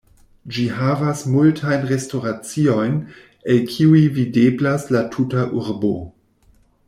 Ĝi 0.53 0.63
havas 0.77 1.19
multajn 1.33 1.83
restoraciojn, 1.91 2.97
el 3.55 3.61
kiuj 3.73 4.03
videblas 4.17 4.89
la 4.97 5.03
tuta 5.17 5.45
urbo. 5.63 5.93